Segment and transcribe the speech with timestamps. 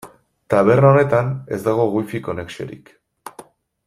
[0.53, 2.91] Taberna honetan ez dago Wi-Fi konexiorik.